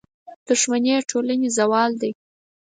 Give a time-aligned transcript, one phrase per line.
[0.47, 2.11] •دښمني د ټولنې زوال دی.